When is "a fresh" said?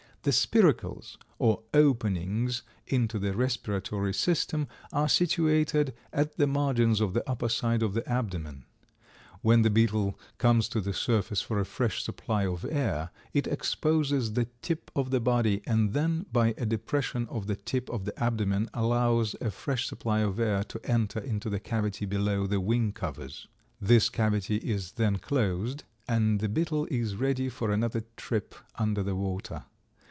11.59-12.03, 19.41-19.87